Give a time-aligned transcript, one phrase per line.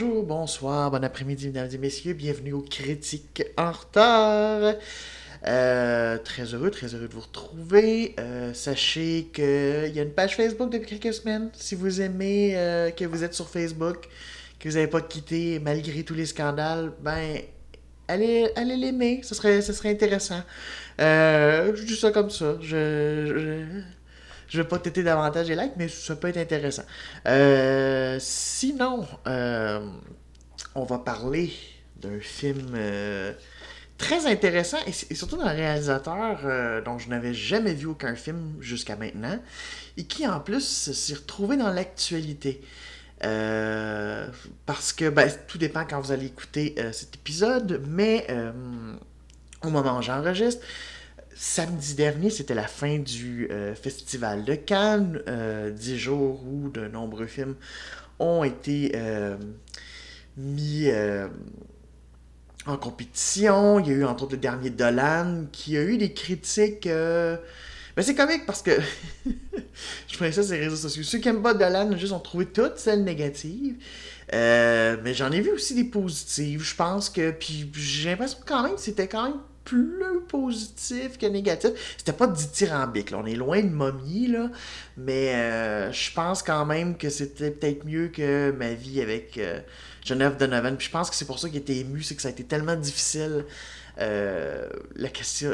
[0.00, 2.14] Bonjour, bonsoir, bon après-midi, mesdames et messieurs.
[2.14, 4.76] Bienvenue aux Critiques en retard.
[5.46, 8.14] Euh, très heureux, très heureux de vous retrouver.
[8.18, 11.50] Euh, sachez qu'il y a une page Facebook depuis quelques semaines.
[11.52, 14.08] Si vous aimez euh, que vous êtes sur Facebook,
[14.58, 17.42] que vous n'avez pas quitté malgré tous les scandales, ben
[18.08, 19.20] allez, allez l'aimer.
[19.22, 20.40] Ce serait, ce serait intéressant.
[20.98, 22.56] je dis ça comme ça.
[22.62, 23.82] Je, je,
[24.56, 26.84] vais pas têter davantage les likes, mais ça peut être intéressant.
[28.18, 31.52] sinon, on va parler
[31.96, 32.76] d'un film
[34.00, 38.96] très intéressant et, surtout d'un réalisateur euh, dont je n'avais jamais vu aucun film jusqu'à
[38.96, 39.38] maintenant
[39.96, 42.62] et qui en plus s'est retrouvé dans l'actualité.
[43.22, 44.26] Euh,
[44.64, 48.26] parce que ben, tout dépend quand vous allez écouter euh, cet épisode, mais
[49.62, 50.64] au moment où j'enregistre,
[51.42, 53.48] samedi dernier, c'était la fin du
[53.80, 55.22] Festival de Cannes,
[55.74, 57.54] dix jours où de nombreux films
[58.18, 58.92] ont été
[60.36, 60.90] mis
[62.66, 63.78] en compétition.
[63.80, 66.86] Il y a eu entre autres le dernier Dolan qui a eu des critiques.
[66.86, 67.36] Euh...
[67.96, 68.78] Ben, c'est comique parce que
[70.08, 71.02] je prenais ça sur les réseaux sociaux.
[71.02, 73.76] Ceux qui aiment pas Dolan juste ont trouvé toutes celles négatives.
[74.32, 76.62] Euh, mais j'en ai vu aussi des positives.
[76.62, 77.32] Je pense que.
[77.32, 81.70] Puis j'ai l'impression quand même que c'était quand même plus positif que négatif.
[81.96, 83.18] C'était pas dithyrambique, là.
[83.18, 84.50] on est loin de momie, là,
[84.96, 89.60] mais euh, je pense quand même que c'était peut-être mieux que ma vie avec euh,
[90.08, 90.76] Donovan.
[90.76, 92.44] Puis je pense que c'est pour ça qu'il était ému, c'est que ça a été
[92.44, 93.44] tellement difficile.
[93.98, 94.66] Euh,
[94.96, 95.50] la question,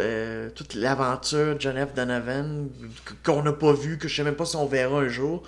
[0.55, 2.69] toute l'aventure de Genève Donovan
[3.25, 5.43] qu'on n'a pas vu, que je sais même pas si on verra un jour.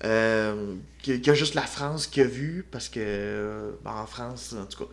[0.00, 4.66] qu'il y a juste la France qui a vu, parce que ben, en France, en
[4.66, 4.90] tout cas,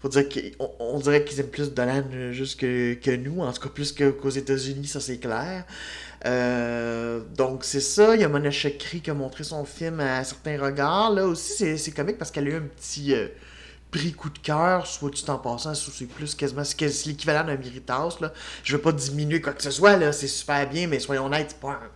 [0.00, 3.60] faut dire qu'on on dirait qu'ils aiment plus Dolan euh, juste que, nous, en tout
[3.60, 5.64] cas plus qu'aux États-Unis, ça c'est clair.
[6.26, 10.24] Euh, donc c'est ça, il y a Mona Chakri qui a montré son film à
[10.24, 11.12] certains regards.
[11.12, 13.28] Là aussi, c'est comique parce qu'elle a eu un petit euh,
[13.90, 18.16] prix coup de cœur, soit tu t'en passant, c'est plus quasiment l'équivalent d'un Méritas.
[18.20, 18.32] Là.
[18.64, 21.50] Je veux pas diminuer quoi que ce soit, là, c'est super bien, mais soyons honnêtes,
[21.50, 21.90] c'est pas un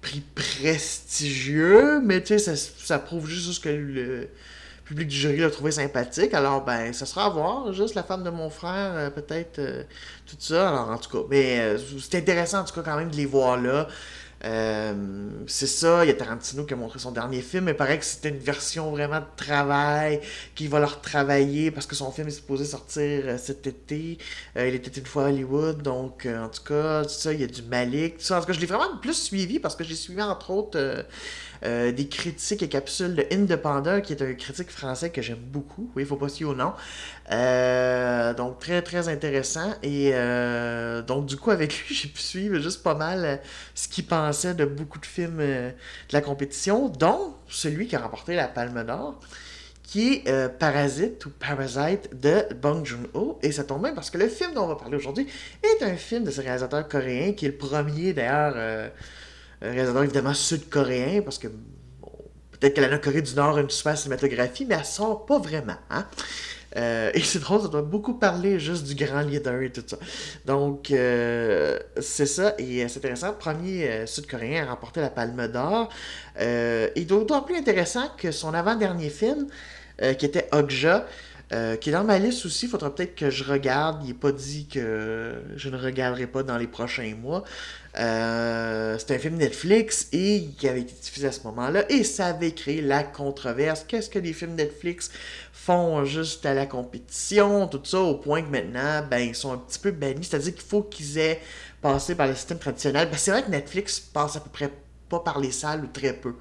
[0.00, 4.28] prix prestigieux, mais tu sais, ça, ça, prouve juste que le
[4.86, 6.32] public du jury l'a trouvé sympathique.
[6.32, 7.72] Alors, ben, ça sera à voir.
[7.72, 9.82] Juste la femme de mon frère, euh, peut-être, euh,
[10.26, 10.68] tout ça.
[10.68, 13.26] Alors, en tout cas, mais euh, c'est intéressant, en tout cas, quand même, de les
[13.26, 13.88] voir là.
[15.48, 18.04] c'est ça, il y a Tarantino qui a montré son dernier film, mais paraît que
[18.04, 20.20] c'était une version vraiment de travail,
[20.54, 24.18] qu'il va leur travailler parce que son film est supposé sortir cet été.
[24.54, 27.48] il était une fois à Hollywood, donc en tout cas, tout ça, il y a
[27.48, 28.36] du Malik, tout ça.
[28.36, 31.04] En tout cas, je l'ai vraiment plus suivi parce que j'ai suivi entre autres
[31.64, 35.90] euh, des critiques et capsules de Independent, qui est un critique français que j'aime beaucoup.
[35.96, 36.72] Oui, il faut pas se au nom.
[37.32, 39.74] Euh, donc, très, très intéressant.
[39.82, 43.40] Et euh, donc, du coup, avec lui, j'ai pu suivre juste pas mal
[43.74, 45.72] ce qu'il pensait de beaucoup de films de
[46.12, 49.18] la compétition, dont celui qui a remporté la Palme d'Or
[49.82, 53.38] qui est Parasite ou Parasite de Bong Joon-ho.
[53.42, 55.28] Et ça tombe bien parce que le film dont on va parler aujourd'hui
[55.62, 58.90] est un film de ce réalisateur coréen qui est le premier d'ailleurs
[59.62, 63.96] un réalisateur évidemment sud-coréen, parce que peut-être que la Corée du Nord a une super
[63.96, 65.76] cinématographie, mais elle sort pas vraiment.
[65.90, 66.06] Hein?
[66.76, 69.96] Euh, et c'est drôle, ça doit beaucoup parler juste du grand leader et tout ça.
[70.44, 73.32] Donc, euh, c'est ça, et euh, c'est intéressant.
[73.32, 75.88] Premier sud-coréen a remporté la Palme d'Or.
[76.38, 79.46] et d'autant plus intéressant que son avant-dernier film,
[80.18, 81.06] qui était Okja,
[81.80, 84.02] qui est dans ma liste aussi, il faudra peut-être que je regarde.
[84.02, 87.44] Il n'est pas dit que je ne regarderai pas dans les prochains mois.
[87.98, 92.26] Euh, c'est un film Netflix et qui avait été diffusé à ce moment-là et ça
[92.26, 93.84] avait créé la controverse.
[93.88, 95.10] Qu'est-ce que les films Netflix
[95.52, 99.58] font juste à la compétition, tout ça, au point que maintenant, ben, ils sont un
[99.58, 100.24] petit peu bannis.
[100.24, 101.40] C'est-à-dire qu'il faut qu'ils aient
[101.80, 103.08] passé par le système traditionnel.
[103.10, 104.70] Ben, c'est vrai que Netflix passe à peu près
[105.08, 106.34] pas par les salles ou très peu.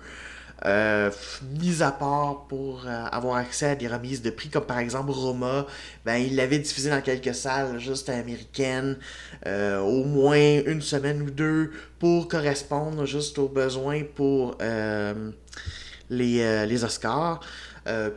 [0.66, 1.12] Euh,
[1.60, 5.12] mis à part pour euh, avoir accès à des remises de prix, comme par exemple
[5.12, 5.68] Roma,
[6.06, 8.98] ben, il l'avait diffusé dans quelques salles juste américaines,
[9.46, 14.58] euh, au moins une semaine ou deux, pour correspondre juste aux besoins pour
[16.10, 17.42] les, les Oscars.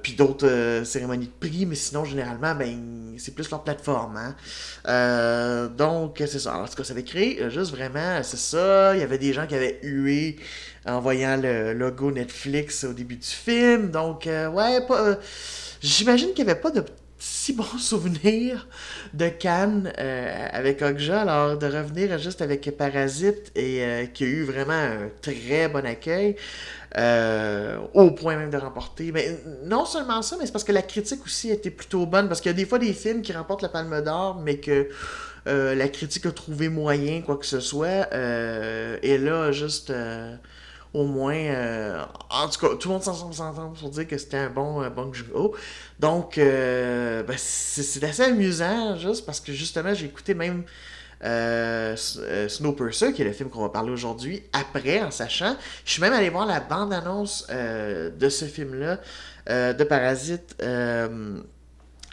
[0.02, 4.16] Puis d'autres cérémonies de prix, mais sinon, généralement, ben, c'est plus leur plateforme.
[4.16, 5.68] Hein.
[5.76, 6.58] donc, c'est ça.
[6.58, 8.94] En tout cas, ça avait créé juste vraiment, c'est ça.
[8.96, 10.36] Il y avait des gens qui avaient hué
[10.88, 13.90] en voyant le logo Netflix au début du film.
[13.90, 15.16] Donc, euh, ouais, euh,
[15.80, 16.84] j'imagine qu'il n'y avait pas de
[17.18, 18.68] si bons souvenirs
[19.12, 21.22] de Cannes euh, avec Okja.
[21.22, 26.36] Alors, de revenir juste avec Parasite et qui a eu vraiment un très bon accueil.
[26.96, 29.12] Au point même de remporter.
[29.12, 32.29] Mais non seulement ça, mais c'est parce que la critique aussi était plutôt bonne.
[32.29, 34.88] Parce qu'il y a des fois des films qui remportent la Palme d'Or, mais que
[35.46, 38.08] la critique a trouvé moyen, quoi que ce soit.
[39.02, 39.93] et là, juste
[40.94, 44.50] au moins, euh, en tout cas, tout le monde s'entend pour dire que c'était un
[44.50, 45.55] bon euh, Bong Joon-ho.
[46.00, 50.64] Donc, euh, ben, c'est assez amusant, juste parce que justement, j'ai écouté même
[51.20, 55.56] Snowpiercer, qui est le film qu'on va parler aujourd'hui, après, en sachant.
[55.84, 58.98] Je suis même allé voir la bande-annonce de ce film-là,
[59.48, 60.56] de Parasite,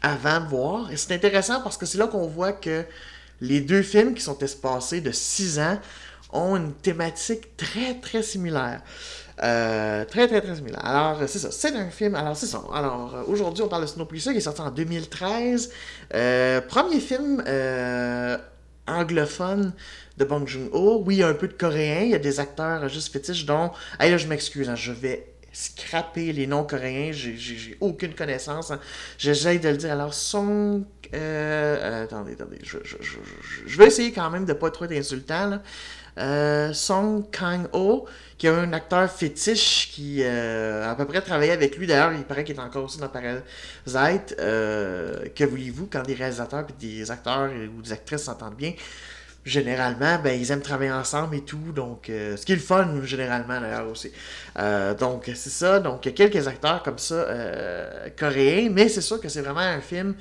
[0.06, 0.92] avant de voir.
[0.92, 2.84] Et c'est intéressant parce que c'est là qu'on voit que
[3.42, 5.80] les deux films qui sont espacés de 6 ans
[6.32, 8.82] ont une thématique très, très similaire.
[9.44, 10.86] Euh, très, très, très similaire.
[10.86, 11.52] Alors, c'est ça.
[11.52, 12.16] C'est un film.
[12.16, 12.62] Alors, c'est ça.
[12.74, 15.72] Alors, euh, aujourd'hui, on parle de Snowpiercer qui est sorti en 2013.
[16.14, 17.44] Euh, premier film
[18.88, 19.74] anglophone
[20.18, 21.04] de Bong Joon-ho.
[21.06, 22.02] Oui, il y a un peu de coréen.
[22.04, 23.72] Il y a des acteurs juste fétiches dont...
[24.00, 24.70] Hey, là, je m'excuse.
[24.70, 27.12] Hein, je vais scraper les noms coréens.
[27.12, 28.72] J'ai aucune connaissance.
[28.72, 28.80] Hein.
[29.18, 29.92] J'essaie de le dire.
[29.92, 30.84] Alors, Song...
[31.12, 32.60] attendez, attendez.
[32.64, 35.48] Je, vais essayer quand même de pas trop être insultant.
[35.48, 35.62] Là.
[36.18, 38.06] Euh, Song Kang-ho,
[38.38, 41.88] qui est un acteur fétiche qui euh, a à peu près travaillé avec lui.
[41.88, 44.36] D'ailleurs, il paraît qu'il est encore aussi dans Parasite.
[44.40, 48.74] Euh, que voulez-vous, quand des réalisateurs et des acteurs ou des actrices s'entendent bien,
[49.46, 51.72] généralement, ben, ils aiment travailler ensemble et tout.
[51.74, 54.12] Donc, ce qui est le fun, généralement, d'ailleurs, aussi.
[55.00, 55.80] donc, c'est ça.
[55.80, 57.28] Donc, il y a quelques acteurs comme ça,
[58.20, 60.16] coréens, mais c'est sûr que c'est vraiment un film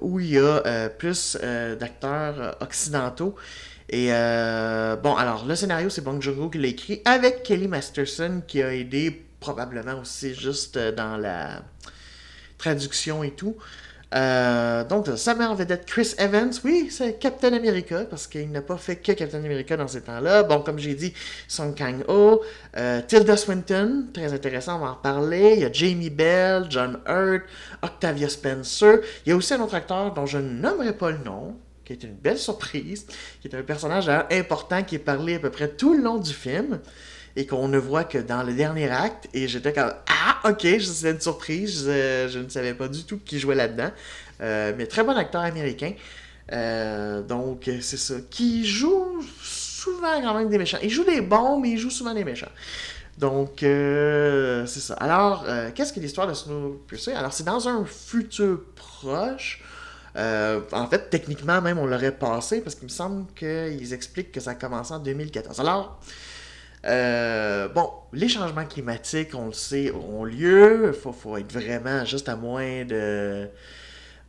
[0.00, 1.36] où il y a plus
[1.78, 3.34] d'acteurs occidentaux.
[3.88, 8.42] Et euh, bon, alors le scénario, c'est Bong Joon-ho qui l'a écrit avec Kelly Masterson
[8.46, 11.62] qui a aidé probablement aussi juste euh, dans la
[12.58, 13.56] traduction et tout.
[14.14, 18.76] Euh, donc, sa mère vedette Chris Evans, oui, c'est Captain America, parce qu'il n'a pas
[18.76, 20.42] fait que Captain America dans ces temps-là.
[20.44, 21.12] Bon, comme j'ai dit,
[21.48, 22.42] Song Kang-ho,
[23.08, 25.54] Tilda Swinton, très intéressant, on va en reparler.
[25.56, 27.42] Il y a Jamie Bell, John Hurt,
[27.82, 29.00] Octavia Spencer.
[29.26, 31.56] Il y a aussi un autre acteur dont je ne nommerai pas le nom,
[31.86, 33.06] qui est une belle surprise,
[33.40, 36.34] qui est un personnage important qui est parlé à peu près tout le long du
[36.34, 36.80] film
[37.36, 39.28] et qu'on ne voit que dans le dernier acte.
[39.32, 43.38] Et j'étais comme Ah, ok, c'était une surprise, je, ne savais pas du tout qui
[43.38, 43.90] jouait là-dedans.
[44.40, 45.92] Euh, mais très bon acteur américain.
[46.52, 48.14] Euh, donc, c'est ça.
[48.30, 50.78] Qui joue souvent quand même des méchants.
[50.82, 52.50] Il joue des bons, mais il joue souvent des méchants.
[53.18, 54.94] Donc, euh, c'est ça.
[54.94, 59.62] Alors, qu'est-ce que l'histoire de Snowpiercer Alors, c'est dans un futur proche
[60.16, 64.40] euh, en fait, techniquement, même, on l'aurait passé parce qu'il me semble qu'ils expliquent que
[64.40, 65.60] ça a commencé en 2014.
[65.60, 66.00] Alors,
[66.86, 70.94] euh, bon, les changements climatiques, on le sait, ont lieu.
[70.94, 73.48] Il faut, être vraiment juste à moins de.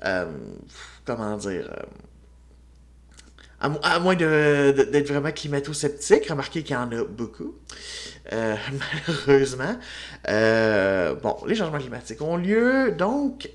[0.05, 0.25] Euh,
[1.05, 1.71] comment dire
[3.59, 7.55] à, moins d'être vraiment climato-sceptique, remarquez qu'il y en a beaucoup,
[8.31, 9.79] malheureusement.
[10.27, 13.49] bon, les changements climatiques ont lieu, donc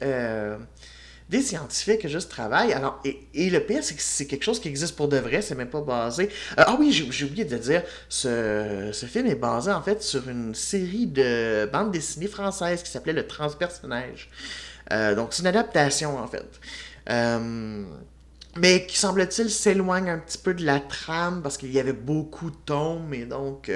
[1.32, 2.74] des scientifiques juste travaillent.
[2.74, 5.54] Alors, et, le pire, c'est que c'est quelque chose qui existe pour de vrai, c'est
[5.54, 6.28] même pas basé.
[6.58, 10.28] Euh, ah oui, j'ai oublié de dire, ce, ce, film est basé en fait sur
[10.28, 14.28] une série de bandes dessinées françaises qui s'appelait Le Transpersonnage.
[14.92, 16.60] Euh, donc, c'est une adaptation en fait.
[17.08, 17.82] Euh,
[18.58, 22.50] mais qui semble-t-il s'éloigne un petit peu de la trame parce qu'il y avait beaucoup
[22.50, 23.70] de tomes et donc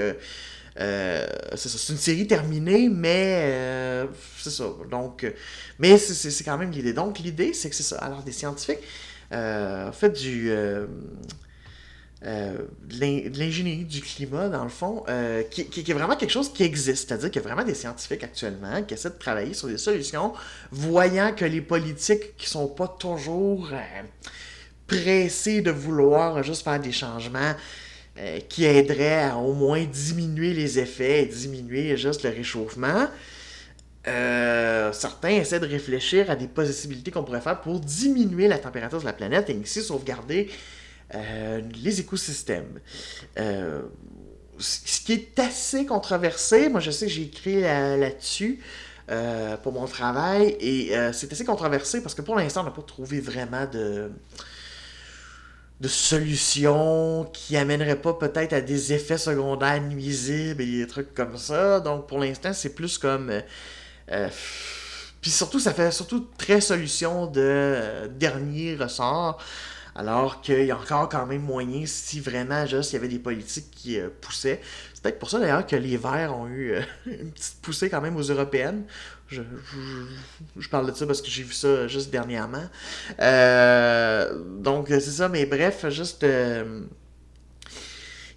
[0.81, 4.07] euh, c'est ça, c'est une série terminée, mais euh,
[4.39, 4.65] c'est ça.
[4.91, 5.31] Donc, euh,
[5.79, 6.93] mais c'est quand même l'idée.
[6.93, 7.97] Donc, l'idée, c'est que c'est ça.
[7.99, 8.81] Alors, des scientifiques
[9.33, 10.49] en fait du.
[10.49, 10.99] de
[13.39, 15.05] l'ingénierie du climat, dans le fond,
[15.51, 17.09] qui, qui, est vraiment quelque chose qui existe.
[17.09, 20.33] C'est-à-dire qu'il y a vraiment des scientifiques actuellement qui essaient de travailler sur des solutions,
[20.71, 23.71] voyant que les politiques qui sont pas toujours
[24.87, 27.55] pressés de vouloir juste faire des changements,
[28.19, 33.09] euh, qui aiderait à au moins diminuer les effets et diminuer juste le réchauffement.
[34.09, 39.01] Euh, certains essaient de réfléchir à des possibilités qu'on pourrait faire pour diminuer la température
[39.01, 40.49] de la planète et ainsi sauvegarder
[41.15, 42.81] euh, les écosystèmes.
[43.37, 48.61] ce qui est assez controversé, moi je sais que j'ai écrit là-dessus
[49.63, 53.21] pour mon travail et c'est assez controversé parce que pour l'instant on n'a pas trouvé
[53.21, 54.11] vraiment de
[55.81, 61.37] de solutions qui amèneraient pas peut-être à des effets secondaires nuisibles et des trucs comme
[61.37, 61.81] ça.
[61.81, 63.31] Donc pour l'instant, c'est plus comme.
[63.31, 63.41] Euh,
[64.13, 64.29] euh,
[65.21, 69.39] puis surtout, ça fait surtout très solution de euh, dernier ressort.
[69.95, 73.19] Alors qu'il y a encore quand même moyen, si vraiment juste il y avait des
[73.19, 74.61] politiques qui poussaient.
[74.93, 76.75] C'est peut-être pour ça d'ailleurs que les Verts ont eu
[77.07, 78.85] une petite poussée quand même aux Européennes.
[79.29, 79.43] Je,
[80.57, 82.65] je, parle de ça parce que j'ai vu ça juste dernièrement.
[83.21, 86.23] Euh, donc, c'est ça, mais bref, juste.
[86.23, 86.83] Euh,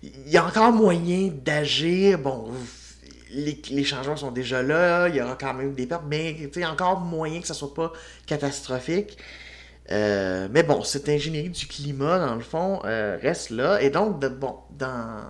[0.01, 2.17] il y a encore moyen d'agir.
[2.17, 2.51] Bon,
[3.31, 6.59] les, les, changements sont déjà là, il y aura quand même des pertes, mais il
[6.59, 7.93] y a encore moyen que ça soit pas
[8.25, 9.17] catastrophique.
[9.89, 13.81] mais bon, cette ingénierie du climat, dans le fond, reste là.
[13.81, 15.29] Et donc, bon, dans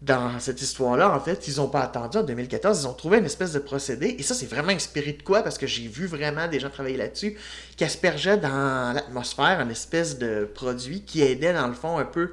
[0.00, 3.24] dans cette histoire-là, en fait, ils n'ont pas attendu en 2014, ils ont trouvé une
[3.24, 5.42] espèce de procédé, et ça, c'est vraiment inspiré de quoi?
[5.42, 7.36] Parce que j'ai vu vraiment des gens travailler là-dessus,
[7.76, 12.32] qui aspergeaient dans l'atmosphère une espèce de produit qui aidait, dans le fond, un peu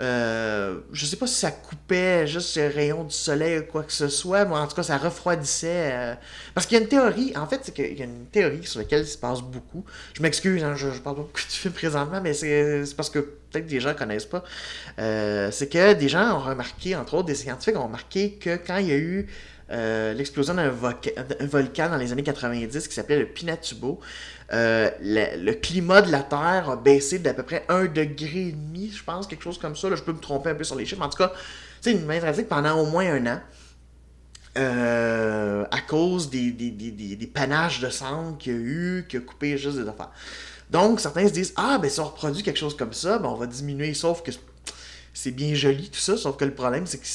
[0.00, 3.92] euh, je sais pas si ça coupait juste les rayons du soleil ou quoi que
[3.92, 5.90] ce soit, mais en tout cas, ça refroidissait.
[5.92, 6.14] Euh,
[6.54, 8.78] parce qu'il y a une théorie, en fait, c'est qu'il y a une théorie sur
[8.78, 9.84] laquelle il se passe beaucoup.
[10.14, 13.18] Je m'excuse, hein, je, je parle pas beaucoup du film présentement, mais c'est parce que
[13.18, 14.44] peut-être des gens connaissent pas.
[15.00, 18.76] Euh, c'est que des gens ont remarqué, entre autres, des scientifiques ont remarqué que quand
[18.76, 19.28] il y a eu
[19.70, 24.00] l'explosion d'un volcan dans les années 90 qui s'appelait le Pinatubo.
[24.52, 28.90] Euh, le, climat de la Terre a baissé d'à peu près un degré et demi,
[28.90, 29.94] je pense, quelque chose comme ça.
[29.94, 31.02] Je peux me tromper un peu sur les chiffres.
[31.02, 31.32] En tout cas,
[31.80, 33.40] c'est une main pendant au moins un an.
[34.56, 39.56] Euh, à cause des, des, panaches de cendres qu'il y a eu, qui a coupé
[39.56, 40.10] juste des affaires.
[40.70, 43.34] Donc, certains se disent Ah, ben si on reproduit quelque chose comme ça, ben, on
[43.34, 44.32] va diminuer, sauf que
[45.14, 47.06] c'est bien joli tout ça, sauf que le problème, c'est que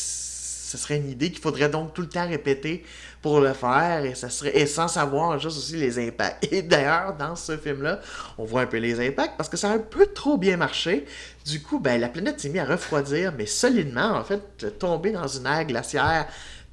[0.74, 2.84] ce serait une idée qu'il faudrait donc tout le temps répéter
[3.22, 6.52] pour le faire et ça serait et sans savoir juste aussi les impacts.
[6.52, 8.00] Et d'ailleurs, dans ce film-là,
[8.40, 11.06] on voit un peu les impacts parce que ça a un peu trop bien marché.
[11.46, 15.28] Du coup, ben, la planète s'est mise à refroidir, mais solidement, en fait, tomber dans
[15.28, 16.26] une ère glaciaire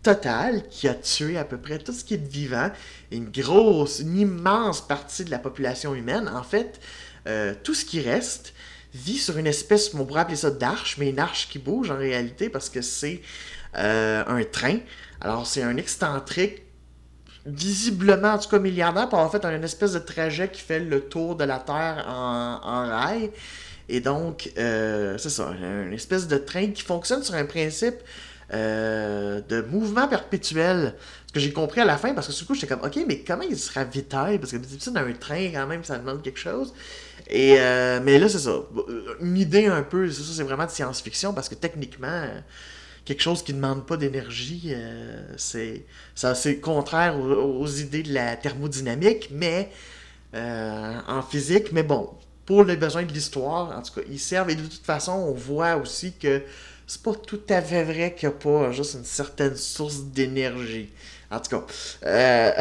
[0.03, 2.71] totale qui a tué à peu près tout ce qui est vivant.
[3.13, 6.27] Une grosse, une immense partie de la population humaine.
[6.27, 6.81] En fait,
[7.27, 8.55] euh, tout ce qui reste
[8.95, 11.97] vit sur une espèce, on pourrait appeler ça d'arche, mais une arche qui bouge en
[11.97, 13.21] réalité parce que c'est
[13.77, 14.79] euh, un train.
[15.21, 16.63] Alors, c'est un excentrique,
[17.47, 21.01] visiblement, en tout cas milliardaire, pour avoir fait une espèce de trajet qui fait le
[21.01, 23.31] tour de la Terre en, en rail.
[23.89, 27.97] Et donc, euh, c'est ça, une espèce de train qui fonctionne sur un principe
[28.53, 30.95] euh, de mouvement perpétuel.
[31.27, 33.21] Ce que j'ai compris à la fin, parce que du coup, j'étais comme, ok, mais
[33.21, 36.73] comment il se ravitaille Parce que d'habitude, un train, quand même, ça demande quelque chose.
[37.29, 37.55] Et,
[38.03, 38.57] mais là, c'est ça.
[39.21, 42.27] Une idée un peu, c'est ça, c'est vraiment de science-fiction, parce que techniquement,
[43.05, 49.29] quelque chose qui ne demande pas d'énergie, euh, c'est contraire aux, idées de la thermodynamique,
[49.33, 49.71] mais
[50.35, 52.11] euh, en physique, mais bon,
[52.47, 54.51] pour les besoins de l'histoire, en tout cas, ils servent.
[54.51, 56.43] Et de toute façon, on voit aussi que
[56.87, 60.91] c'est pas tout à fait vrai qu'il n'y a pas juste une certaine source d'énergie.
[61.31, 61.67] En tout cas.
[62.05, 62.53] Euh,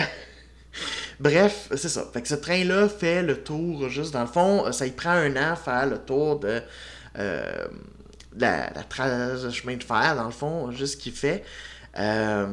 [1.19, 2.08] bref, c'est ça.
[2.13, 5.36] Fait que ce train-là fait le tour, juste dans le fond, ça y prend un
[5.36, 6.62] an à faire le tour de
[8.38, 11.43] la, la trace de chemin de fer, dans le fond, juste ce qu'il fait.
[11.98, 12.48] Euh,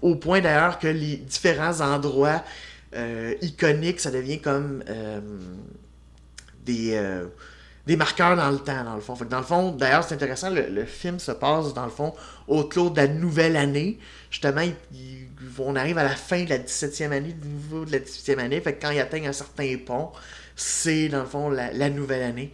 [0.00, 2.42] au point d'ailleurs que les différents endroits
[2.94, 5.20] euh, iconiques, ça devient comme euh,
[6.64, 7.00] des,
[7.86, 9.16] des marqueurs dans le temps, dans le fond.
[9.28, 12.14] dans le fond, d'ailleurs, c'est intéressant, le, film se passe, dans le fond,
[12.48, 13.98] autour de la nouvelle année.
[14.30, 14.62] Justement,
[15.58, 18.60] on arrive à la fin de la 17e année, du niveau de la 18e année.
[18.60, 20.10] Fait que quand il atteignent un certain pont,
[20.54, 22.52] c'est, dans le fond, la nouvelle année.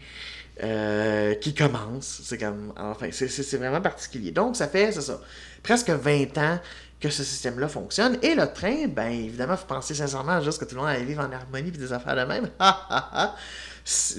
[0.62, 2.22] Euh, qui commence.
[2.24, 2.72] C'est comme.
[2.76, 4.32] Enfin, c'est vraiment particulier.
[4.32, 5.20] Donc, ça fait, c'est ça,
[5.62, 6.58] presque 20 ans
[7.00, 8.18] que ce système-là fonctionne.
[8.22, 11.04] Et le train, ben évidemment, il faut penser sincèrement juste que tout le monde allait
[11.04, 12.48] vivre en harmonie et des affaires de même.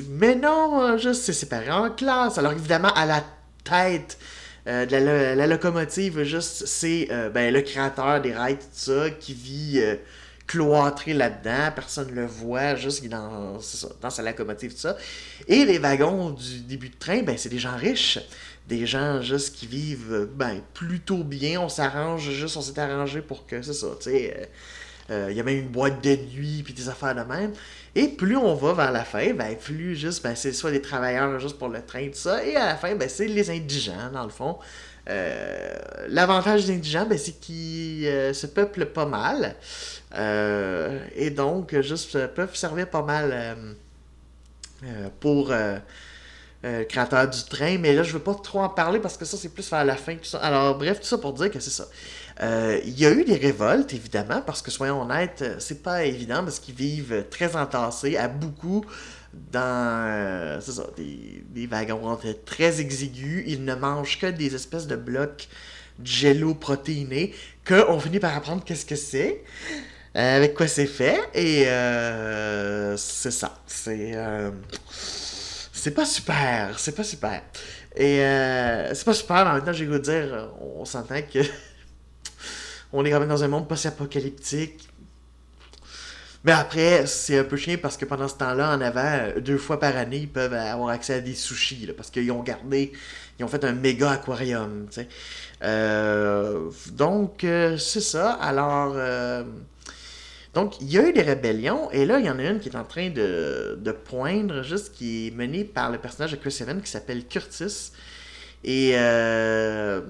[0.07, 2.37] Mais non, juste c'est séparé en classe.
[2.37, 3.21] Alors évidemment, à la
[3.65, 4.17] tête
[4.67, 9.33] euh, de la, locomotive, juste c'est euh, ben, le créateur des rails, tout ça, qui
[9.33, 9.83] vit
[10.49, 13.59] cloîtré là-dedans, personne ne le voit, juste dans,
[14.01, 14.97] dans sa locomotive, tout ça.
[15.47, 18.17] Et les wagons du début de train, ben, c'est des gens riches,
[18.67, 23.45] des gens juste qui vivent ben, plutôt bien, on s'arrange, juste on s'est arrangé pour
[23.45, 24.45] que, c'est ça, tu sais, euh,
[25.11, 27.53] euh, il y a même une boîte de nuit, puis des affaires de même.
[27.93, 31.39] Et plus on va vers la fin, ben, plus juste, ben, c'est soit des travailleurs
[31.39, 34.23] juste pour le train, tout ça, et à la fin, ben, c'est les indigents, dans
[34.23, 34.57] le fond.
[35.09, 35.73] Euh,
[36.07, 39.55] l'avantage des indigents, ben, c'est qu'ils se peuplent pas mal.
[40.15, 43.31] Euh, et donc, juste euh, peuvent servir pas mal
[44.83, 45.51] euh, pour
[46.63, 47.77] le créateur du train.
[47.77, 49.95] Mais là, je veux pas trop en parler parce que ça, c'est plus vers la
[49.95, 50.15] fin.
[50.23, 50.39] Ça.
[50.39, 51.85] Alors, bref, tout ça pour dire que c'est ça.
[52.85, 56.59] Il y a eu des révoltes, évidemment, parce que, soyons honnêtes, c'est pas évident parce
[56.59, 58.85] qu'ils vivent très entassés à beaucoup
[59.33, 63.43] dans ça, des, des, wagons très exigus.
[63.47, 65.47] Ils ne mangent que des espèces de blocs
[66.03, 67.33] jello protéinés
[67.67, 69.43] qu'on finit par apprendre qu'est-ce que c'est.
[70.15, 71.19] Euh, avec quoi c'est fait.
[71.33, 73.59] Et euh, c'est ça.
[73.67, 74.13] C'est.
[74.15, 74.51] Euh,
[74.91, 76.79] c'est pas super.
[76.79, 77.41] C'est pas super.
[77.95, 78.17] Et
[78.93, 81.39] c'est pas super, mais en même temps, j'ai goût de dire, on s'entend que.
[82.93, 84.89] on est quand même dans un monde post-apocalyptique.
[86.43, 89.79] Mais après, c'est un peu chiant parce que pendant ce temps-là, en avant, deux fois
[89.79, 91.87] par année, ils peuvent avoir accès à des sushis.
[91.95, 92.93] parce qu'ils ont gardé.
[93.39, 94.87] Ils ont fait un méga aquarium.
[96.93, 98.33] donc, c'est ça.
[98.33, 98.95] Alors.
[100.53, 102.69] Donc, il y a eu des rébellions, et là, il y en a une qui
[102.69, 106.57] est en train de, de poindre, juste qui est menée par le personnage de Chris
[106.61, 107.91] Evans qui s'appelle Curtis.
[108.63, 110.01] Et euh,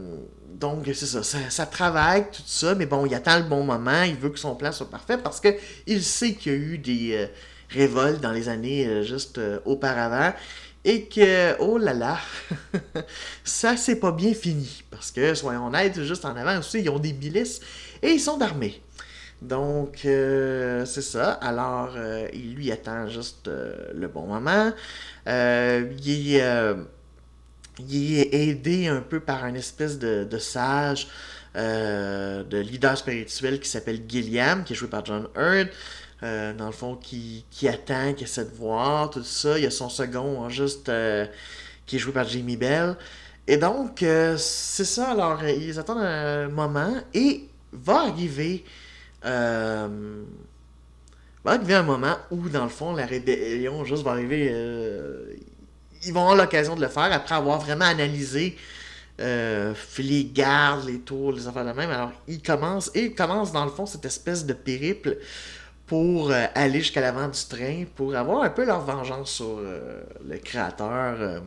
[0.56, 4.16] donc, c'est ça, ça, travaille, tout ça, mais bon, il attend le bon moment, il
[4.16, 5.50] veut que son plan soit parfait parce que
[5.86, 7.28] il sait qu'il y a eu des euh,
[7.70, 10.34] révoltes dans les années euh, juste auparavant
[10.84, 12.18] et que, oh là là,
[13.44, 14.84] ça c'est pas bien fini.
[14.90, 17.62] Parce que, soyons honnêtes, juste en avant aussi, ils ont des milices
[18.02, 18.82] et ils sont d'armée.
[19.42, 21.32] Donc, c'est ça.
[21.34, 21.96] Alors,
[22.34, 24.74] il lui attend juste le bon moment.
[25.26, 26.76] il est
[27.88, 31.08] il est aidé un peu par un espèce de, sage,
[31.56, 35.70] euh, de leader spirituel qui s'appelle Gilliam, qui est joué par John Hurt.
[36.22, 39.58] Euh, dans le fond, qui, attend, qui essaie de voir, tout ça.
[39.58, 41.26] Il y a son second, hein, juste, euh,
[41.86, 42.98] qui est joué par Jamie Bell.
[43.48, 45.12] Et donc, c'est ça.
[45.12, 48.66] Alors, ils attendent un moment et va arriver.
[49.24, 49.88] va
[51.46, 54.54] arriver un moment où, dans le fond, la rébellion juste va arriver
[56.06, 58.58] ils vont avoir l'occasion de le faire après avoir vraiment analysé
[59.20, 61.90] euh, les gardes, les tours, les affaires de même.
[61.90, 65.18] Alors, ils commencent, et ils commencent dans le fond cette espèce de périple
[65.88, 70.02] pour euh, aller jusqu'à l'avant du train, pour avoir un peu leur vengeance sur euh,
[70.26, 71.42] le créateur.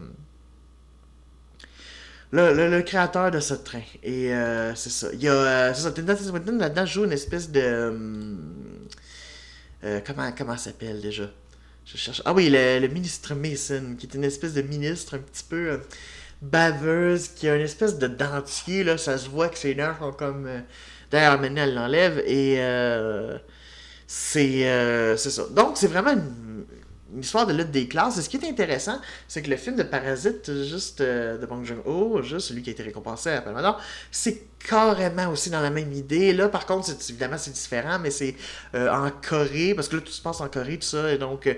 [2.32, 3.82] Le, créateur de ce train.
[4.02, 4.30] Et
[4.74, 5.08] c'est ça.
[5.12, 5.72] Il y a.
[5.74, 7.94] c'est ça, là-dedans joue une espèce de.
[10.06, 11.24] comment comment s'appelle déjà?
[11.84, 12.22] Je cherche.
[12.24, 15.78] Ah oui, le, ministre Mason, qui est une espèce de ministre un petit peu euh,
[16.40, 18.98] baveuse, qui a une espèce de dentier, là.
[18.98, 20.46] Ça se voit que ses nerfs sont comme.
[20.46, 20.60] Euh,
[21.10, 22.56] D'ailleurs, maintenant, elle l'enlève et.
[22.58, 23.38] Euh,
[24.06, 25.44] c'est c'est ça.
[25.54, 26.64] Donc, c'est vraiment une,
[27.12, 28.18] une histoire de lutte des classes.
[28.18, 31.64] Et ce qui est intéressant, c'est que le film de Parasite, juste euh, de Bong
[31.64, 33.74] Joon-ho, juste celui qui a été récompensé à Palme
[34.10, 36.32] c'est carrément aussi dans la même idée.
[36.32, 38.34] Là, par contre, évidemment, c'est différent, mais c'est
[38.74, 41.46] euh, en Corée, parce que là, tout se passe en Corée, tout ça, et donc
[41.46, 41.54] euh,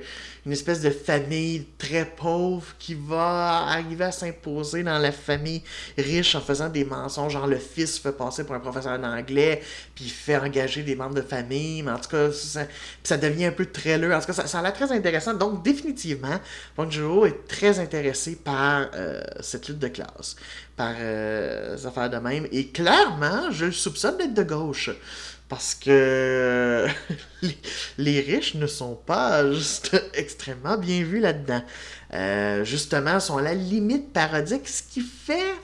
[0.47, 5.63] une espèce de famille très pauvre qui va arriver à s'imposer dans la famille
[5.97, 9.63] riche en faisant des mensonges, genre le fils fait passer pour un professeur d'anglais,
[9.95, 12.63] puis il fait engager des membres de famille, mais en tout cas, ça,
[13.03, 14.17] ça devient un peu trailer.
[14.17, 15.35] En tout cas, ça, a l'air très intéressant.
[15.35, 16.39] Donc, définitivement,
[16.77, 20.37] Bong joon est très intéressé par euh, cette lutte de classe,
[20.77, 24.91] par euh, affaires de même, et clairement, je soupçonne d'être de gauche.
[25.49, 26.87] Parce que
[27.99, 31.63] les, riches ne sont pas juste extrêmement bien vus là-dedans.
[32.15, 35.55] Euh, justement, sont à la limite parodique, ce qui fait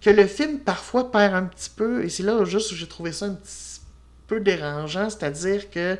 [0.00, 3.10] que le film parfois perd un petit peu, et c'est là juste où j'ai trouvé
[3.12, 3.80] ça un petit
[4.26, 5.98] peu dérangeant, c'est-à-dire que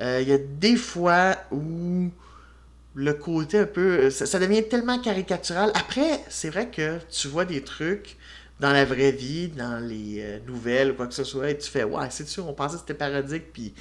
[0.00, 2.10] euh, il y a des fois où
[2.94, 4.10] le côté un peu.
[4.10, 5.70] Ça, devient tellement caricatural.
[5.74, 8.16] Après, c'est vrai que tu vois des trucs
[8.58, 11.70] dans la vraie vie, dans les euh, nouvelles ou quoi que ce soit, et tu
[11.70, 13.72] fais Ouais, c'est sûr, on pensait que c'était parodique, puis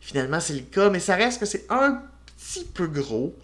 [0.00, 2.02] finalement c'est le cas, mais ça reste que c'est un
[2.36, 3.36] petit peu gros.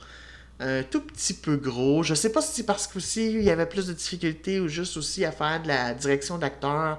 [0.59, 2.03] Un tout petit peu gros.
[2.03, 4.97] Je sais pas si c'est parce qu'aussi il y avait plus de difficultés ou juste
[4.97, 6.99] aussi à faire de la direction d'acteurs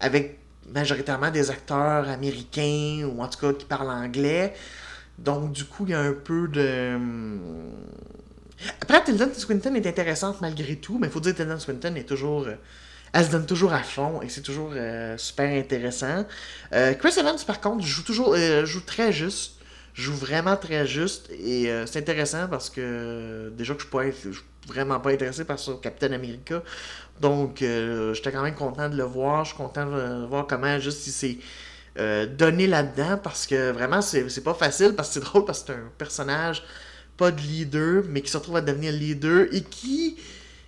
[0.00, 0.38] avec
[0.72, 4.54] majoritairement des acteurs américains ou en tout cas qui parlent anglais.
[5.18, 6.94] Donc, du coup, il y a un peu de.
[6.94, 7.72] Hum,
[8.80, 12.08] après, Tilden Swinton est intéressante malgré tout, mais il faut dire que Tilden Swinton est
[12.08, 12.46] toujours.
[12.46, 12.54] Euh,
[13.12, 16.26] elle se donne toujours à fond et c'est toujours euh, super intéressant.
[16.74, 19.54] Euh, Chris Evans, par contre, joue toujours joue très juste.
[19.94, 25.00] Joue vraiment très juste et c'est intéressant parce que déjà que je suis, suis vraiment
[25.00, 26.62] pas intéressé par ce Captain America.
[27.20, 29.44] Donc, euh, j'étais quand même content de le voir.
[29.44, 31.38] Je suis content de voir comment juste il s'est
[31.98, 35.66] euh, donné là-dedans parce que vraiment, c'est pas facile parce que c'est drôle parce que
[35.68, 36.62] c'est un personnage
[37.16, 40.16] pas de leader, mais qui se retrouve à devenir leader et qui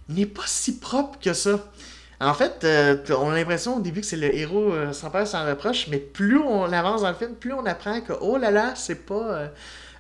[0.09, 1.71] n'est pas si propre que ça.
[2.21, 5.47] En fait, euh, on a l'impression au début que c'est le héros sans peur, sans
[5.47, 8.75] reproche, mais plus on avance dans le film, plus on apprend que oh là là,
[8.75, 9.51] c'est pas.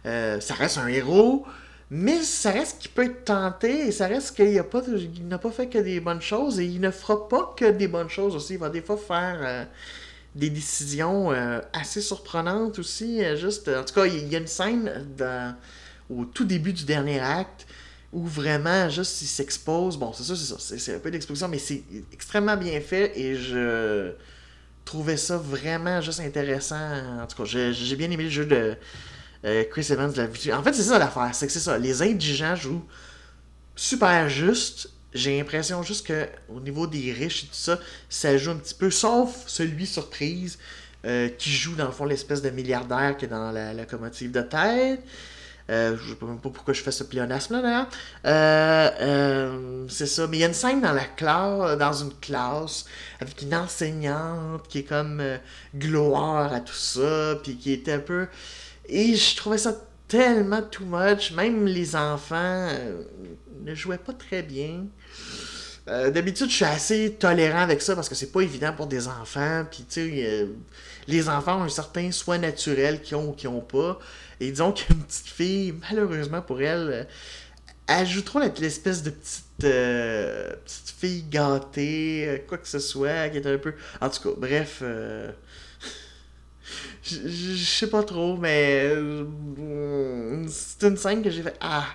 [0.04, 1.46] ça reste un héros,
[1.90, 5.66] mais ça reste qu'il peut être tenté et ça reste qu'il n'a pas, pas fait
[5.68, 8.54] que des bonnes choses et il ne fera pas que des bonnes choses aussi.
[8.54, 9.64] Il va des fois faire euh,
[10.34, 13.22] des décisions euh, assez surprenantes aussi.
[13.24, 15.06] Euh, juste, en tout cas, il y a une scène
[16.08, 17.66] au tout début du dernier acte
[18.12, 19.96] où vraiment juste il s'expose.
[19.96, 20.76] Bon, c'est ça, c'est ça.
[20.78, 24.12] C'est, un peu d'exposition, mais c'est extrêmement bien fait et je
[24.84, 27.20] trouvais ça vraiment juste intéressant.
[27.22, 28.76] En tout cas, j'ai bien aimé le jeu de
[29.44, 31.30] euh, Chris Evans de la En fait, c'est ça l'affaire.
[31.32, 31.78] C'est que c'est ça.
[31.78, 32.84] Les indigents jouent
[33.74, 34.90] super juste.
[35.12, 38.74] J'ai l'impression juste que au niveau des riches et tout ça, ça joue un petit
[38.74, 40.58] peu, sauf celui surprise
[41.04, 44.42] euh, qui joue dans le fond l'espèce de milliardaire qui est dans la locomotive de
[44.42, 45.02] tête.
[45.70, 47.88] Euh, je sais même pas pourquoi je fais ce pléonasme-là, d'ailleurs.
[48.26, 50.26] Euh, c'est ça.
[50.26, 52.86] Mais il y a une scène dans la classe, dans une classe,
[53.20, 55.22] avec une enseignante qui est comme
[55.74, 58.26] gloire à tout ça, puis qui est un peu...
[58.88, 59.74] Et je trouvais ça
[60.08, 61.30] tellement too much.
[61.32, 62.68] Même les enfants
[63.62, 64.86] ne jouaient pas très bien.
[65.86, 69.64] D'habitude, je suis assez tolérant avec ça parce que c'est pas évident pour des enfants.
[69.68, 70.48] Puis, tu sais,
[71.10, 73.98] les enfants ont un certain soin naturel qu'ils ont ou qu'ils n'ont pas.
[74.40, 77.04] Et disons qu'une petite fille, malheureusement pour elle, euh,
[77.86, 83.28] elle joue trop l'espèce de petite, euh, petite fille gâtée, euh, quoi que ce soit,
[83.28, 83.74] qui est un peu.
[84.00, 84.82] En tout cas, bref.
[87.02, 88.94] Je sais pas trop, mais
[90.48, 91.56] c'est une scène que j'ai fait.
[91.60, 91.86] Ah!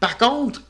[0.00, 0.60] Par contre,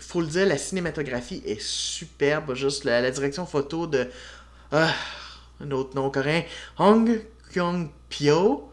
[0.00, 2.54] faut le dire, la cinématographie est superbe.
[2.54, 4.08] Juste la, direction photo de.
[4.72, 4.92] Ah,
[5.60, 6.42] un autre nom coréen,
[6.78, 7.20] Hong
[7.52, 8.66] Kyung-pyo.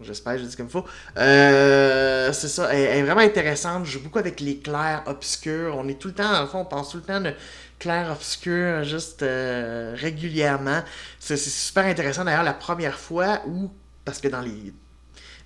[0.00, 0.84] J'espère, je dis comme il faut.
[1.16, 3.84] Euh, c'est ça, elle, est vraiment intéressante.
[3.84, 5.74] Je joue beaucoup avec les clairs obscurs.
[5.76, 7.32] On est tout le temps, le fond, on pense tout le temps de
[7.80, 10.82] clairs obscurs, juste euh, régulièrement.
[11.18, 12.24] C'est super intéressant.
[12.24, 13.70] D'ailleurs, la première fois où,
[14.04, 14.72] parce que dans les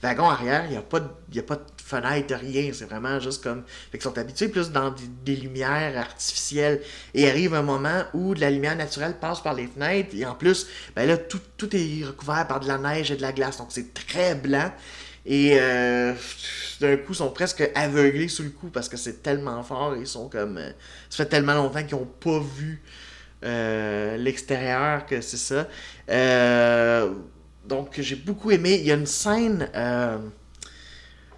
[0.02, 2.70] wagons arrière, il n'y a, a pas de fenêtre, rien.
[2.72, 3.62] C'est vraiment juste comme.
[3.90, 6.80] Fait qu'ils sont habitués plus dans des, lumières artificielles.
[7.14, 10.14] Et arrive un moment où de la lumière naturelle passe par les fenêtres.
[10.14, 13.22] Et en plus, ben là, tout, tout est recouvert par de la neige et de
[13.22, 13.58] la glace.
[13.58, 14.72] Donc c'est très blanc.
[15.24, 16.14] Et euh,
[16.80, 19.94] d'un coup, ils sont presque aveuglés sous le coup parce que c'est tellement fort.
[19.96, 20.58] Ils sont comme.
[20.58, 20.70] Euh,
[21.10, 22.82] ça fait tellement longtemps qu'ils n'ont pas vu
[23.44, 25.68] euh, l'extérieur que c'est ça.
[27.66, 28.78] donc j'ai beaucoup aimé.
[28.80, 29.68] Il y a une scène.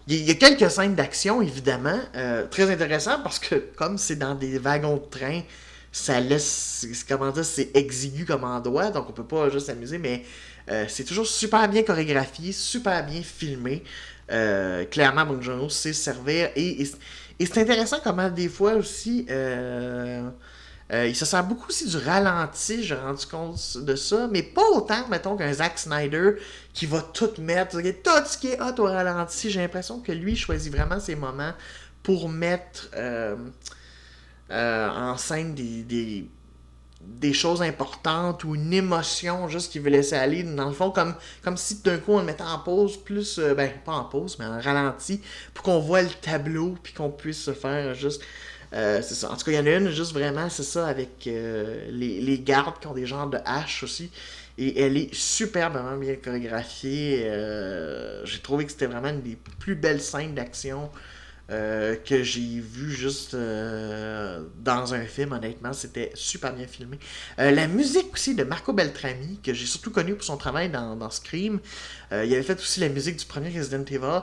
[0.06, 4.34] Il y a quelques scènes d'action, évidemment, euh, très intéressant parce que comme c'est dans
[4.34, 5.40] des wagons de train,
[5.92, 10.22] ça laisse, comment dire, c'est exigu comme endroit, donc on peut pas juste s'amuser, mais
[10.70, 13.82] euh, c'est toujours super bien chorégraphié, super bien filmé.
[14.30, 19.26] Euh, clairement, Bong Joon-ho sait servir et, et, c'est intéressant comment des fois aussi
[20.92, 25.08] il se sert beaucoup aussi du ralenti, j'ai rendu compte de ça, mais pas autant,
[25.08, 26.32] mettons, qu'un Zack Snyder
[26.74, 29.50] qui va tout mettre, tout ce qui est hot au ralenti.
[29.50, 31.52] J'ai l'impression que lui choisit vraiment ses moments
[32.02, 33.34] pour mettre euh,
[34.50, 36.28] euh, en scène des,
[37.00, 40.42] des, choses importantes ou une émotion juste qu'il veut laisser aller.
[40.42, 43.70] Dans le fond, comme, comme si d'un coup on le mettait en pause, plus, ben
[43.84, 45.22] pas en pause, mais en ralenti,
[45.54, 48.22] pour qu'on voit le tableau, puis qu'on puisse se faire juste
[48.74, 49.30] euh, c'est ça.
[49.30, 52.38] En tout cas, il y en a une, juste vraiment, c'est ça, avec euh, les,
[52.40, 54.10] gardes qui ont des genres de haches aussi.
[54.58, 57.24] Et elle est superbement bien chorégraphiée.
[57.24, 60.90] Euh, j'ai trouvé que c'était vraiment une des plus belles scènes d'action
[61.46, 65.74] que j'ai vues juste dans un film, honnêtement.
[65.74, 66.98] C'était super bien filmé.
[67.36, 71.10] la musique aussi de Marco Beltrami, que j'ai surtout connu pour son travail dans, dans
[71.10, 71.60] Scream.
[72.10, 74.22] il avait fait aussi la musique du premier Resident Evil,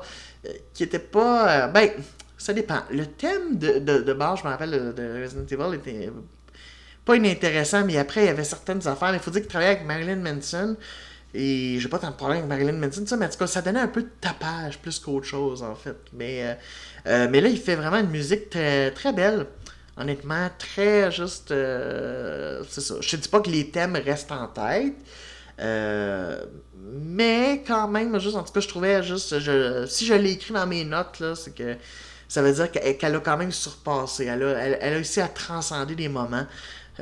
[0.73, 1.67] qui était pas...
[1.67, 1.91] ben,
[2.41, 2.81] ça dépend.
[2.91, 6.09] Le thème de, de, de base, je me rappelle, de, Resident Evil était
[7.05, 9.13] pas inintéressant, mais après, il y avait certaines affaires.
[9.13, 10.75] Il faut dire qu'il travaillait avec Marilyn Manson.
[11.33, 13.61] Et j'ai pas tant de problème avec Marilyn Manson, ça, mais en tout cas, ça
[13.61, 15.95] donnait un peu de tapage plus qu'autre chose, en fait.
[16.13, 16.53] Mais, euh,
[17.07, 19.45] euh, mais là, il fait vraiment une musique très, très belle.
[19.97, 21.51] Honnêtement, très juste.
[21.51, 22.95] Euh, c'est ça.
[22.99, 24.95] Je te dis pas que les thèmes restent en tête.
[26.83, 29.39] mais quand même, juste, en tout cas, je trouvais juste.
[29.87, 31.77] Si je l'ai écrit dans mes notes, là, c'est que
[32.31, 34.23] ça veut dire qu'elle a quand même surpassé.
[34.23, 36.45] Elle a, réussi à transcender des moments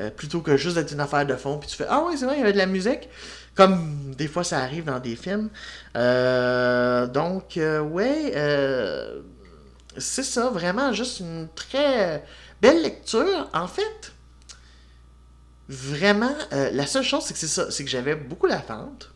[0.00, 1.56] euh, plutôt que juste d'être une affaire de fond.
[1.58, 3.08] Puis tu fais Ah oui, c'est vrai, il y avait de la musique.
[3.54, 5.48] Comme des fois ça arrive dans des films.
[5.96, 8.32] Euh, donc, euh, ouais,
[9.98, 12.24] c'est ça, vraiment juste une très
[12.60, 13.48] belle lecture.
[13.54, 14.12] En fait,
[15.68, 19.12] vraiment, la seule chose, c'est que c'est ça, c'est que j'avais beaucoup d'attente.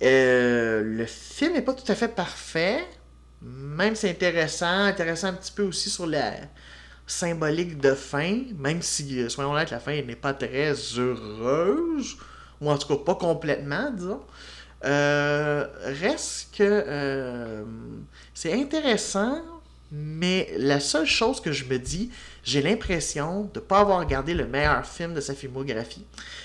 [0.00, 2.82] le film n'est pas tout à fait parfait,
[3.42, 6.34] même c'est intéressant, intéressant un petit peu aussi sur la
[7.06, 12.16] symbolique de fin, même si, euh, soyons honnêtes, la fin n'est pas très heureuse,
[12.60, 14.20] ou en tout cas pas complètement, disons.
[14.84, 15.66] Euh,
[16.00, 17.62] reste que euh,
[18.34, 19.42] c'est intéressant,
[19.90, 22.10] mais la seule chose que je me dis,
[22.42, 26.04] j'ai l'impression de ne pas avoir regardé le meilleur film de sa filmographie.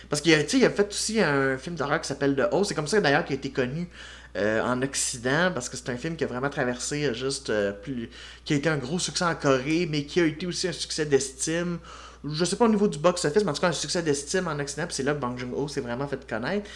[0.09, 2.69] Parce qu'il a, a fait aussi un film d'horreur qui s'appelle The Host.
[2.69, 3.87] C'est comme ça d'ailleurs qu'il a été connu
[4.35, 7.71] euh, en Occident, parce que c'est un film qui a vraiment traversé euh, juste euh,
[7.71, 8.09] plus.
[8.45, 11.05] qui a été un gros succès en Corée, mais qui a été aussi un succès
[11.05, 11.79] d'estime.
[12.23, 14.59] Je sais pas au niveau du box-office, mais en tout cas un succès d'estime en
[14.59, 16.69] Occident, puis c'est là que Bang Joon-ho s'est vraiment fait connaître.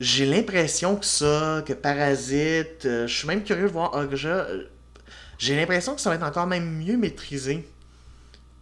[0.00, 4.48] J'ai l'impression que ça, que Parasite, je suis même curieux de voir Okja.
[5.38, 7.64] J'ai l'impression que ça va être encore même mieux maîtrisé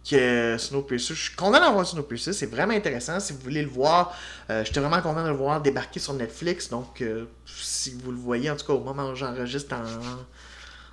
[0.09, 1.13] que Snowpiercer.
[1.13, 3.19] Je suis content d'avoir Snowpiercer, c'est vraiment intéressant.
[3.19, 4.17] Si vous voulez le voir,
[4.49, 6.69] euh, j'étais vraiment content de le voir débarquer sur Netflix.
[6.69, 9.75] Donc, euh, si vous le voyez, en tout cas au moment où j'enregistre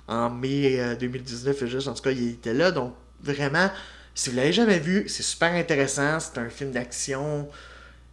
[0.07, 2.71] en mai 2019, juste, en tout cas, il était là.
[2.71, 3.69] Donc, vraiment,
[4.15, 6.19] si vous l'avez jamais vu, c'est super intéressant.
[6.19, 7.49] C'est un film d'action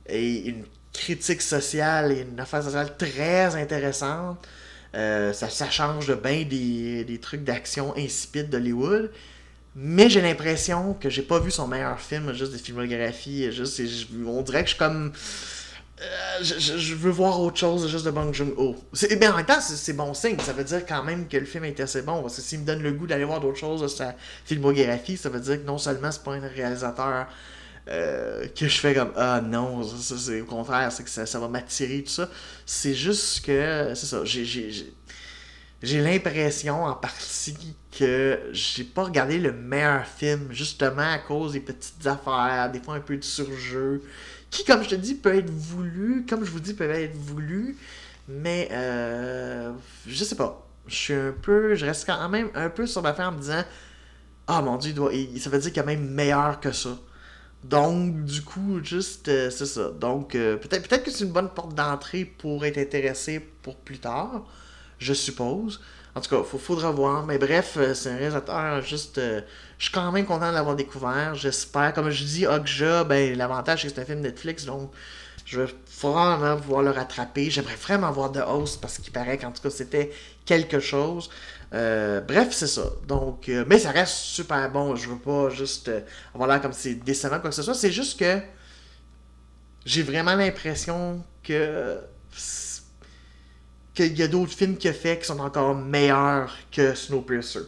[0.07, 4.47] et une critique sociale et une affaire sociale très intéressante.
[4.93, 9.11] ça, ça, change de bien des, des trucs d'action insipides d'Hollywood.
[9.81, 13.53] Mais j'ai l'impression que j'ai pas vu son meilleur film, juste des filmographies.
[13.53, 13.81] Juste,
[14.27, 15.13] on dirait que je suis comme.
[16.01, 18.75] Euh, je, veux voir autre chose juste de Bong Joon-ho.
[19.21, 20.37] Mais en même temps, c'est bon signe.
[20.41, 22.23] Ça veut dire quand même que le film est assez bon.
[22.23, 25.29] Parce que s'il me donne le goût d'aller voir d'autres choses de sa filmographie, ça
[25.29, 27.29] veut dire que non seulement c'est pas un réalisateur
[27.89, 31.47] euh, que je fais comme Ah non, c'est au contraire, c'est que ça, ça va
[31.47, 32.29] m'attirer, tout ça.
[32.67, 33.93] C'est juste que.
[33.95, 34.25] C'est ça.
[34.25, 34.93] J'ai
[35.83, 41.61] j'ai l'impression en partie que j'ai pas regardé le meilleur film, justement à cause des
[41.61, 44.03] petites affaires, des fois un peu de surjeu,
[44.51, 47.77] qui, comme je te dis, peut être voulu, comme je vous dis, peut être voulu,
[48.29, 49.73] mais euh,
[50.07, 50.65] je sais pas.
[50.87, 53.41] Je suis un peu, je reste quand même un peu sur ma fin en me
[53.41, 53.63] disant,
[54.47, 56.99] ah mon dieu, doit, ça veut dire qu'il a même meilleur que ça.
[57.65, 59.91] Donc, du coup, juste, euh, c'est ça.
[59.91, 63.99] Donc, euh, peut-être peut que c'est une bonne porte d'entrée pour être intéressé pour plus
[63.99, 64.45] tard
[64.99, 65.81] je suppose.
[66.15, 67.27] En tout cas, il faudra voir.
[67.27, 69.19] Mais bref, euh, c'est un réalisateur juste.
[69.19, 69.41] Euh,
[69.79, 71.35] je suis quand même content de l'avoir découvert.
[71.35, 71.93] J'espère.
[71.93, 74.65] Comme je dis, Okja, ben, l'avantage, c'est que c'est un film Netflix.
[74.65, 74.91] Donc,
[75.45, 77.51] je vais vraiment pouvoir le rattraper.
[77.51, 80.11] J'aimerais vraiment voir The Host parce qu'il paraît qu'en tout cas, c'était
[80.45, 81.31] quelque chose.
[81.73, 82.91] Euh, bref, c'est ça.
[83.07, 84.97] Donc, mais ça reste super bon.
[84.97, 85.91] Je veux pas juste
[86.35, 87.75] avoir l'air comme c'est décevant, quoi que ce soit.
[87.75, 88.41] C'est juste que
[89.87, 91.99] j'ai vraiment l'impression que
[93.99, 97.63] qu'il y a d'autres films qu'il a fait qui sont encore meilleurs que Snowpiercer.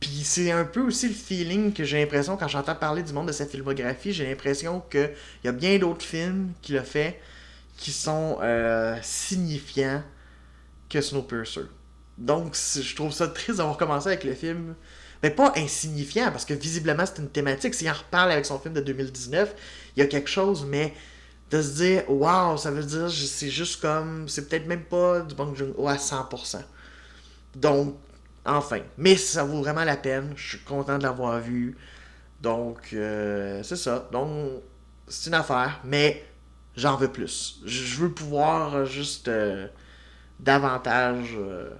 [0.00, 3.28] Puis c'est un peu aussi le feeling que j'ai l'impression quand j'entends parler du monde
[3.28, 5.12] de sa filmographie, j'ai l'impression qu'il
[5.44, 7.20] y a bien d'autres films qu'il a fait
[7.78, 10.02] qui sont euh, signifiants
[10.90, 11.62] que Snowpiercer.
[12.18, 14.74] Donc je trouve ça triste d'avoir commencé avec le film,
[15.22, 17.74] mais pas insignifiant parce que visiblement c'est une thématique.
[17.74, 19.54] S'il en reparle avec son film de 2019,
[19.96, 20.92] il y a quelque chose, mais
[21.52, 25.34] de se dire waouh ça veut dire c'est juste comme c'est peut-être même pas du
[25.36, 26.62] Bong Joon-ho à 100%
[27.56, 27.96] donc
[28.44, 28.80] enfin.
[28.98, 30.32] Mais ça vaut vraiment la peine.
[30.36, 31.76] Je suis content de l'avoir vu.
[32.40, 34.08] Donc euh, c'est ça.
[34.12, 34.62] Donc
[35.08, 36.24] c'est une affaire mais
[36.76, 37.60] j'en veux plus.
[37.64, 39.68] Je veux pouvoir juste euh,
[40.40, 41.70] davantage euh,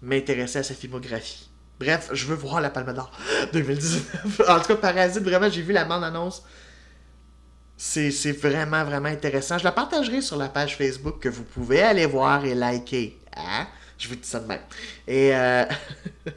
[0.00, 1.50] m'intéresser à sa filmographie.
[1.78, 3.10] Bref je veux voir la Palme d'Or
[3.52, 6.44] 2019 en tout cas Parasite vraiment j'ai vu la bande annonce
[7.84, 9.58] c'est vraiment, vraiment intéressant.
[9.58, 13.18] Je la partagerai sur la page Facebook que vous pouvez aller voir et liker.
[13.36, 13.66] Hein?
[13.98, 14.60] Je vous dis ça de même.
[15.08, 15.64] Et euh,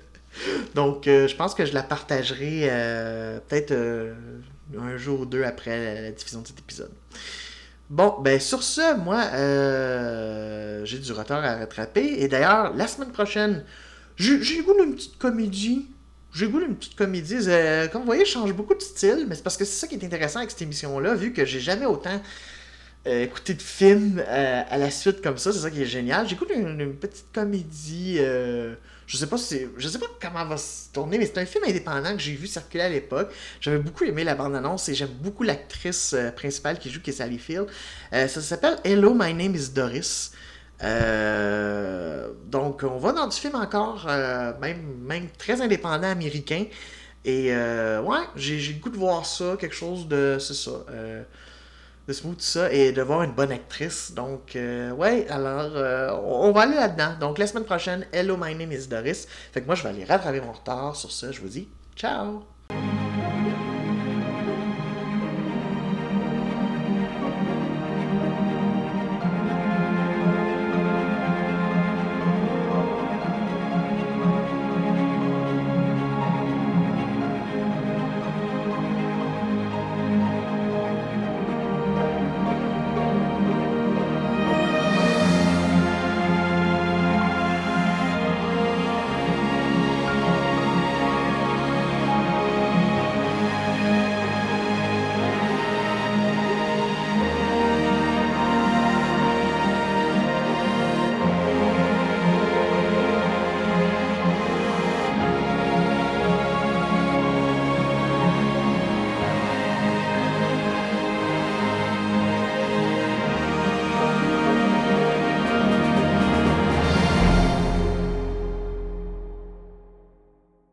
[0.76, 3.74] donc, euh, je pense que je la partagerai euh, peut-être
[4.76, 6.92] un jour ou deux après la, diffusion de cet épisode.
[7.92, 9.22] Bon, ben sur ce, moi,
[10.84, 12.24] j'ai du retard à rattraper.
[12.24, 13.64] Et d'ailleurs, la semaine prochaine,
[14.18, 15.90] j'ai goût d'une petite comédie
[16.36, 17.38] j'ai goûté une petite comédie.
[17.48, 19.88] Euh, comme vous voyez, je change beaucoup de style, mais c'est parce que c'est ça
[19.88, 22.22] qui est intéressant avec cette émission-là, vu que j'ai jamais autant
[23.08, 25.54] euh, écouté de films euh, à la suite comme ça.
[25.54, 26.28] C'est ça qui est génial.
[26.28, 28.18] J'écoute une, petite comédie.
[28.18, 31.64] je sais pas si je sais pas comment va se tourner, mais c'est un film
[31.66, 33.32] indépendant que j'ai vu circuler à l'époque.
[33.62, 37.40] J'avais beaucoup aimé la bande-annonce et j'aime beaucoup l'actrice principale qui joue, qui est Sally
[37.40, 37.68] Field.
[38.12, 40.34] ça s'appelle Hello, My Name is Doris.
[40.84, 46.66] Euh, donc, on va dans du film encore, euh, même, même très indépendant américain.
[47.24, 50.38] Et euh, ouais, j'ai le goût de voir ça, quelque chose de.
[50.40, 50.72] C'est ça.
[52.08, 54.14] de smooth, ça, et de voir une bonne actrice.
[54.14, 57.16] Donc, ouais, alors, on, va aller là-dedans.
[57.20, 59.28] Donc, la semaine prochaine, Hello, my name is Doris.
[59.54, 60.96] Fait que moi, je vais aller rattraper mon retard.
[60.96, 62.55] Sur ça, je vous dis ciao!